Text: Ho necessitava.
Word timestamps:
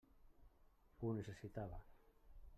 Ho 1.03 1.13
necessitava. 1.19 1.81